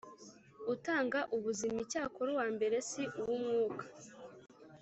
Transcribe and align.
utanga 0.73 1.19
ubuzima 1.35 1.75
l 1.77 1.81
Icyakora 1.85 2.29
uwa 2.31 2.45
mbere 2.55 2.75
si 2.89 3.01
uw 3.21 3.27
umwuka 3.37 3.85